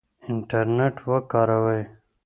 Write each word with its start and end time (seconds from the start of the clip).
انټرنیټ 0.29 0.95
وکاروئ. 1.09 1.81